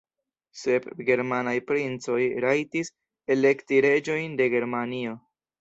Sep 0.59 0.87
germanaj 1.09 1.53
princoj 1.67 2.17
rajtis 2.47 2.91
elekti 3.37 3.83
reĝojn 3.89 4.35
de 4.41 4.53
Germanio. 4.59 5.15